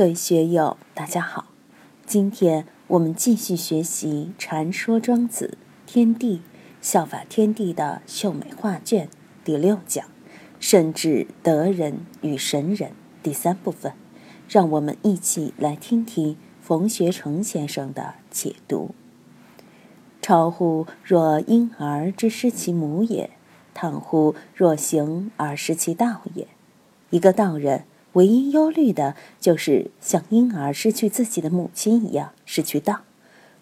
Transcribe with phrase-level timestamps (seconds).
[0.00, 1.44] 各位学友，大家好。
[2.06, 6.40] 今天我们继续学习《传说庄子天地
[6.80, 9.08] 效法天地的秀美画卷》
[9.44, 10.06] 第六讲，
[10.58, 12.92] 甚至德人与神人
[13.22, 13.92] 第三部分。
[14.48, 18.94] 让我们一起来听听冯学成先生的解读。
[20.22, 23.28] 超乎若婴儿之失其母也，
[23.74, 26.48] 倘乎若行而失其道也。
[27.10, 27.84] 一个道人。
[28.14, 33.02] 唯一忧虑的就是像婴儿失去自己的母亲一样失去道，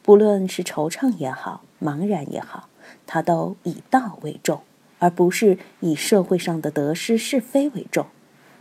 [0.02, 2.68] 不论是惆怅也好，茫然也好，
[3.06, 4.62] 他都以道为重，
[4.98, 8.06] 而不是以社会上的得失是非为重。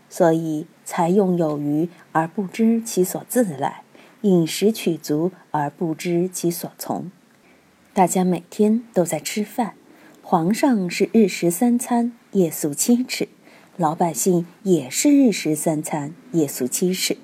[0.09, 3.83] 所以才用有余而不知其所自来，
[4.21, 7.11] 饮食取足而不知其所从。
[7.93, 9.73] 大家每天都在吃饭，
[10.21, 13.27] 皇上是日食三餐，夜宿七尺。
[13.77, 17.15] 老百姓也是日食三餐，夜宿七尺，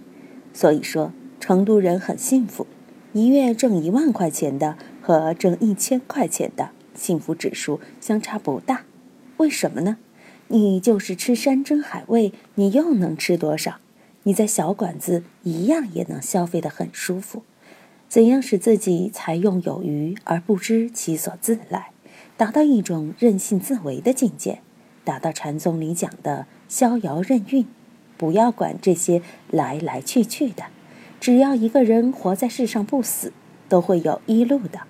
[0.53, 2.67] 所以说成都人很幸福，
[3.11, 8.83] 一月挣一万块钱的和挣一千块钱的幸福指数相差不大。
[9.37, 9.97] 为什么呢？
[10.49, 13.79] 你就是吃山珍海味，你又能吃多少？
[14.21, 17.41] 你在小馆子一样也能消费得很舒服。
[18.07, 21.89] 怎样使自己财用有余而不知其所自来，
[22.37, 24.61] 达到一种任性自为的境界？
[25.03, 27.65] 达到禅宗里讲的逍遥任运，
[28.17, 30.65] 不要管这些来来去去的，
[31.19, 33.33] 只要一个人活在世上不死，
[33.67, 34.81] 都会有一路的。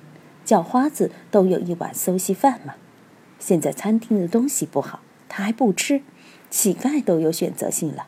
[0.45, 2.75] 叫花子都有一碗馊稀饭嘛。
[3.39, 6.01] 现在餐厅的东西不好，他还不吃。
[6.49, 8.05] 乞丐都有选择性了，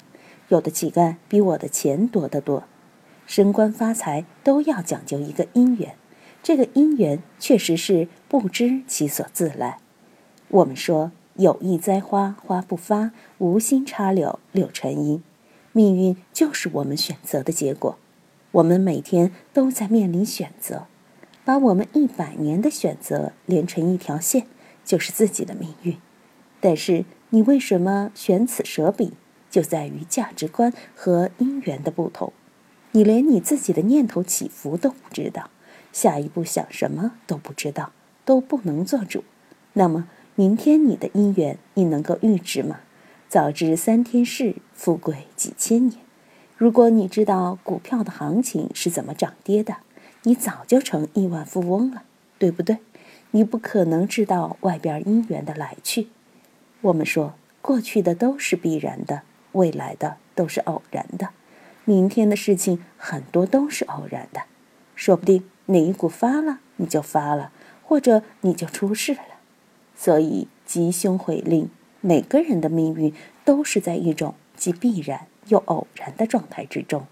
[0.50, 2.66] 有的乞丐比我的钱多得多。
[3.26, 5.96] 升官发财都要讲究一个因缘，
[6.44, 9.80] 这个因缘确实是不知其所自来。
[10.50, 11.12] 我们说。
[11.38, 15.22] 有意栽花花不发，无心插柳柳成荫。
[15.74, 17.98] 命运就是我们选择的结果。
[18.52, 20.88] 我们每天都在面临选择，
[21.44, 24.48] 把我们一百年的选择连成一条线，
[24.86, 25.98] 就是自己的命运。
[26.62, 29.12] 但是你为什么选此舍彼，
[29.52, 32.32] 就在于价值观和因缘的不同。
[32.92, 35.50] 你连你自己的念头起伏都不知道，
[35.92, 37.92] 下一步想什么都不知道，
[38.24, 39.26] 都不能做主。
[39.74, 40.08] 那么。
[40.38, 42.82] 明天你的姻缘，你能够预知吗？
[43.30, 46.02] 早知三天事，富贵几千年。
[46.58, 49.78] 如果你知道股票的行情是怎么涨跌的，
[50.24, 52.04] 你早就成亿万富翁了，
[52.38, 52.80] 对不对？
[53.32, 56.10] 你不可能知道外边姻缘的来去。
[56.82, 59.22] 我们说，过去的都是必然的，
[59.54, 61.30] 未来的都是偶然的，
[61.86, 64.42] 明天的事情很多都是偶然的。
[64.96, 67.54] 说不定哪一股发了，你就发了，
[67.84, 69.22] 或者你就出事了。
[69.96, 71.70] 所以吉凶毁令，
[72.02, 73.14] 每个人的命运
[73.44, 77.06] 都是在一种既必然又偶然的状态之中。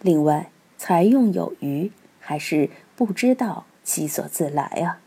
[0.00, 5.00] 另外，财用有余，还是不知道其所自来啊？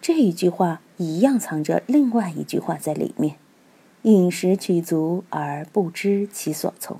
[0.00, 3.36] 这一句话一样藏着另外一句话在里面：
[4.02, 6.98] 饮食取足而不知其所从。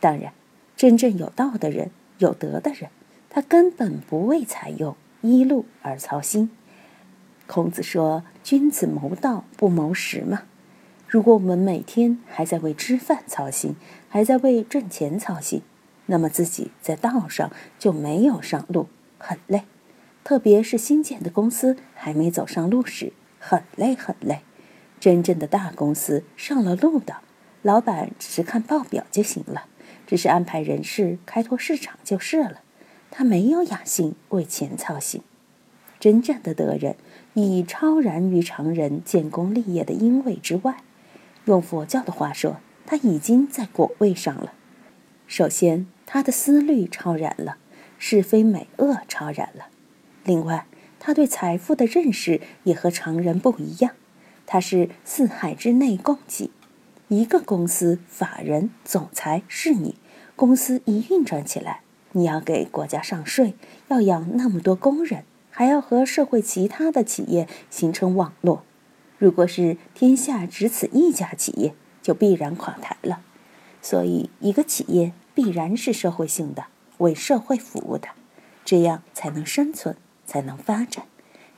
[0.00, 0.32] 当然，
[0.76, 2.90] 真正有道的人、有德的人，
[3.28, 6.50] 他根本不为财用一路而操心。
[7.46, 10.42] 孔子说：“君子谋道不谋食嘛。
[11.06, 13.76] 如果我们每天还在为吃饭操心，
[14.08, 15.62] 还在为挣钱操心，
[16.06, 19.62] 那么自己在道上就没有上路，很累。
[20.24, 24.40] 特别是新建的公司还没走上路时，很累很累。
[24.98, 27.18] 真正的大公司上了路的，
[27.62, 29.66] 老板只是看报表就行了，
[30.04, 32.62] 只是安排人事、开拓市场就是了。
[33.12, 35.22] 他没有雅兴为钱操心。
[35.98, 36.96] 真正的德人。”
[37.38, 40.78] 以超然于常人建功立业的因位之外，
[41.44, 44.54] 用佛教的话说，他已经在果位上了。
[45.26, 47.58] 首先，他的思虑超然了，
[47.98, 49.66] 是非美恶超然了。
[50.24, 50.66] 另外，
[50.98, 53.92] 他对财富的认识也和常人不一样。
[54.46, 56.50] 他是四海之内共济，
[57.08, 59.96] 一个公司法人总裁是你，
[60.34, 61.82] 公司一运转起来，
[62.12, 63.54] 你要给国家上税，
[63.88, 65.24] 要养那么多工人。
[65.58, 68.62] 还要和社会其他的企业形成网络，
[69.16, 73.22] 如果是天下只此一家企业，就必然垮台了。
[73.80, 76.66] 所以，一个企业必然是社会性的，
[76.98, 78.08] 为社会服务的，
[78.66, 81.06] 这样才能生存，才能发展。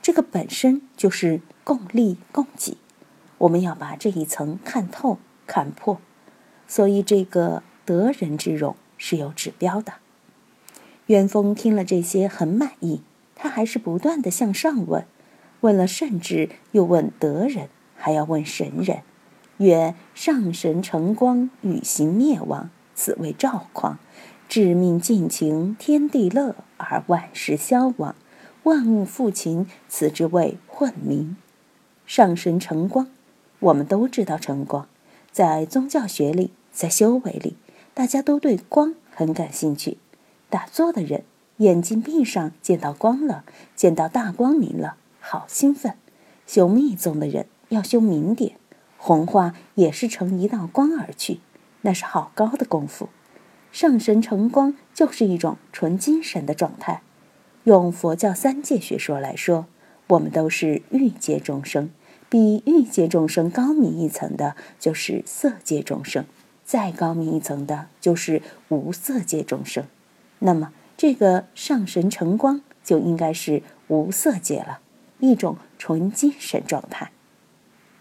[0.01, 2.77] 这个本身就是共利共济，
[3.39, 5.99] 我们要把这一层看透、看破。
[6.69, 9.95] 所以，这个得人之容是有指标的。
[11.07, 13.01] 元丰听了这些，很满意。
[13.41, 15.05] 他还是不断的向上问，
[15.61, 19.03] 问了圣智，又问德人，还要问神人。
[19.59, 23.97] 曰：上神成光，与行灭亡，此为赵匡。
[24.49, 28.15] 致命尽情，天地乐，而万事消亡，
[28.63, 31.37] 万物复情，此之谓混明。
[32.05, 33.07] 上神成光，
[33.59, 34.87] 我们都知道成光，
[35.31, 37.55] 在宗教学里，在修为里，
[37.93, 39.97] 大家都对光很感兴趣。
[40.49, 41.23] 打坐的人
[41.59, 43.43] 眼睛闭上，见到光了，
[43.75, 45.95] 见到大光明了，好兴奋。
[46.47, 48.55] 修密宗的人要修明点，
[48.97, 51.41] 红花也是成一道光而去，
[51.81, 53.09] 那是好高的功夫。
[53.73, 57.01] 上神成光就是一种纯精神的状态。
[57.65, 59.65] 用佛教三界学说来说，
[60.07, 61.91] 我们都是欲界众生。
[62.29, 66.23] 比欲界众生高明一层的，就是色界众生；
[66.63, 69.83] 再高明一层的，就是无色界众生。
[70.39, 74.81] 那么，这个上神成光就应该是无色界了，
[75.19, 77.13] 一种纯精神状态。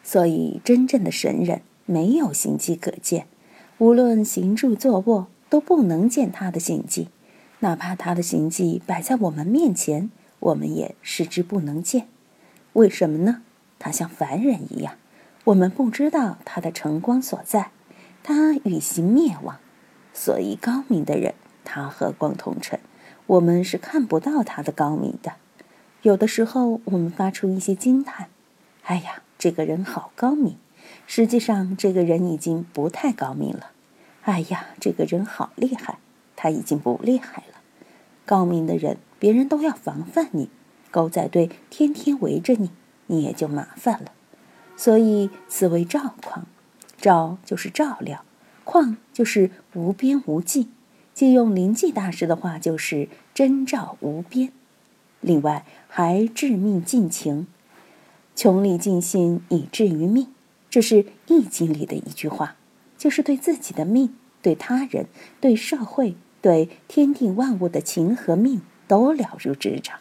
[0.03, 3.29] 所以，真正的神人没有形迹可见，
[3.79, 7.09] 无论行住坐卧都不能见他的形迹，
[7.61, 10.11] 哪怕他的形迹摆在我们面前，
[10.41, 12.09] 我们也视之不能见。
[12.73, 13.43] 为什么呢？
[13.79, 14.95] 他像凡人一样，
[15.45, 17.71] 我们不知道他的成光所在，
[18.25, 19.61] 他与行灭亡，
[20.13, 21.37] 所以高明的人，
[21.71, 22.81] 他和光同尘，
[23.27, 25.35] 我们是看不到他的高明的。
[26.01, 28.29] 有的时候，我们发出一些惊叹
[28.85, 30.57] ：“哎呀，这个人好高明！”
[31.07, 33.73] 实际上，这个人已经不太高明了。
[34.23, 35.99] 哎呀，这个人好厉害，
[36.35, 37.59] 他已经不厉害了。
[38.25, 40.49] 高明的人，别人都要防范你，
[40.91, 42.71] 狗仔队天天围着你。
[43.09, 44.13] 你也就麻烦了，
[44.77, 46.47] 所以此为照况。
[46.99, 48.25] 照就是照料，
[48.65, 50.69] 况就是无边无际。
[51.19, 54.53] 借用灵济大师的话，就是真照无边。
[55.21, 57.49] 另外还致命尽情，
[58.37, 60.29] 穷理尽心以至于命，
[60.71, 62.55] 这是易经里的一句话，
[62.97, 65.07] 就是对自己的命、对他人、
[65.41, 69.99] 对社会、对天地万物的情和命都了如指掌。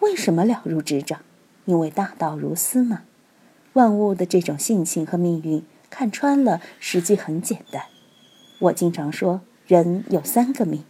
[0.00, 1.20] 为什么了如指掌？
[1.66, 3.02] 因为大道如斯嘛，
[3.74, 7.84] 万物的这种性情和命运看穿了，实际很简单。
[8.62, 10.82] 我经常说，人有三个命，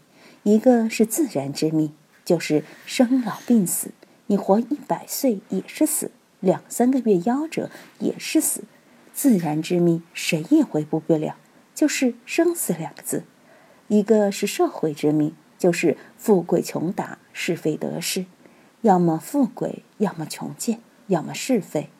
[0.42, 1.92] 一个是自然之命，
[2.24, 3.90] 就是生老病死，
[4.28, 6.10] 你活一百岁也是死，
[6.40, 7.68] 两三个月夭折
[7.98, 8.64] 也是死。
[9.12, 11.36] 自然之命谁也回避不了，
[11.74, 13.24] 就是生死两个字。
[13.88, 18.24] 一个是社会之命，就是富贵穷达，是非得失。
[18.80, 21.90] 要么富贵，要么穷贱，要么是非，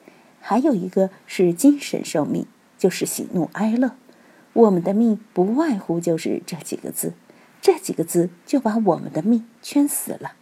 [0.40, 2.46] 还有一个是精神寿命，
[2.78, 3.96] 就是喜怒哀乐。
[4.60, 7.14] 我们的命不外乎就是这几个字，
[7.62, 10.32] 这几个字就把我们的命圈死了。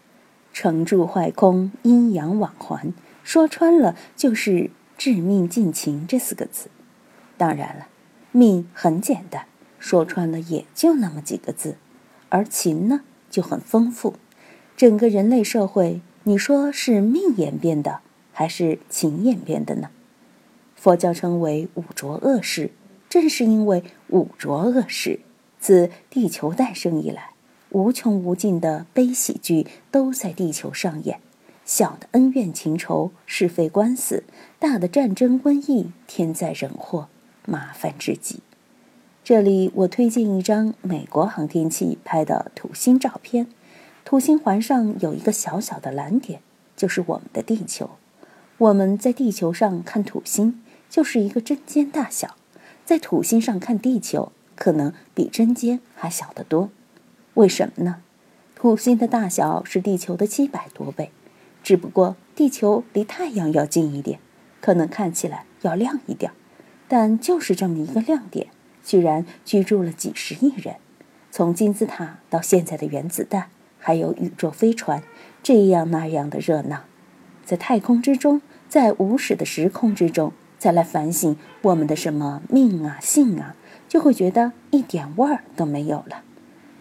[0.52, 2.92] 成住坏空，阴阳往还，
[3.22, 6.68] 说穿了就是致命尽情这四个字。
[7.36, 7.86] 当然了，
[8.32, 9.46] 命很简单，
[9.78, 11.76] 说穿了也就那么几个字，
[12.28, 14.14] 而情呢就很丰富，
[14.76, 16.00] 整个人类社会。
[16.24, 18.00] 你说是命演变的，
[18.32, 19.90] 还是情演变的呢？
[20.74, 22.72] 佛教称为五浊恶世，
[23.08, 25.20] 正是因为五浊恶世，
[25.58, 27.30] 自地球诞生以来，
[27.70, 31.20] 无穷无尽的悲喜剧都在地球上演。
[31.64, 34.24] 小的恩怨情仇、是非官司，
[34.58, 37.08] 大的战争瘟疫、天灾人祸，
[37.44, 38.40] 麻烦至极。
[39.22, 43.46] 这里我推荐一张美国航天器拍的土星照片。
[44.06, 46.40] 土星环上有一个小小的蓝点，
[46.74, 47.90] 就是我们的地球。
[48.56, 52.28] 我们在地球上看土星，就是一个针尖大小；
[52.88, 56.70] 在土星上看地球，可能比针尖还小得多。
[57.34, 58.00] 为什么呢？
[58.54, 61.10] 土星的大小是地球的七百多倍，
[61.62, 64.20] 只不过地球离太阳要近一点，
[64.62, 66.32] 可能看起来要亮一点。
[66.88, 68.46] 但就是这么一个亮点，
[68.82, 70.76] 居然居住了几十亿人。
[71.30, 73.50] 从金字塔到现在的原子弹。
[73.78, 75.02] 还有宇宙飞船，
[75.42, 76.84] 这样那样的热闹，
[77.44, 83.54] 在太空之中，在无始的时空之中，再来反省我们的什么命啊、性啊，
[83.88, 86.22] 就会觉得一点味儿都没有了。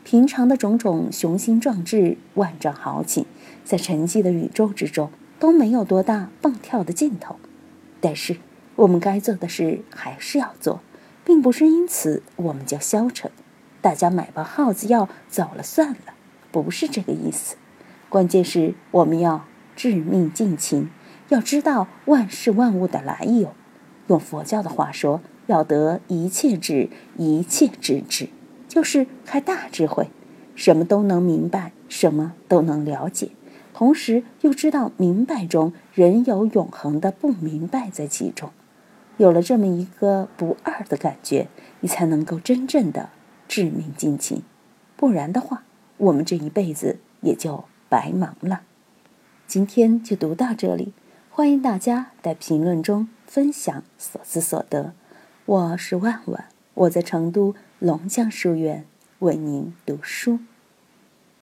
[0.03, 3.25] 平常的种种雄心壮志、万丈豪情，
[3.63, 7.35] 在沉寂的宇宙之中都没有多大蹦跳的劲头。
[8.01, 8.37] 但是
[8.77, 10.79] 我们该做的事还是要做，
[11.23, 13.29] 并不是因此我们就消沉，
[13.81, 16.13] 大家买包耗子药走了算了。
[16.51, 17.55] 不是这个意思，
[18.09, 20.89] 关键是我们要致命尽情，
[21.29, 23.53] 要知道万事万物的来由。
[24.07, 28.29] 用佛教的话说，要得一切智，一切知智，
[28.67, 30.07] 就是开大智慧，
[30.55, 33.29] 什么都能明白，什么都能了解，
[33.73, 38.49] 同时又知道明白中仍有永恒的不明白在其中。
[39.17, 41.47] 有了这么一个不二的感觉，
[41.79, 43.09] 你才能够真正的
[43.47, 44.43] 致命尽情。
[44.95, 45.63] 不然的话，
[45.97, 48.61] 我们这一辈子也就白忙了。
[49.47, 50.93] 今天就读到这里，
[51.37, 54.93] 欢迎大家在评论中分享所思所得。
[55.45, 58.87] 我是万万，我在成都龙江书院
[59.19, 60.39] 为您读书。